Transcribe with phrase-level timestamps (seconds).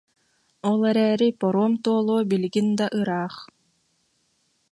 [0.69, 3.35] Ол эрээри паром туолуо билигин да ыраах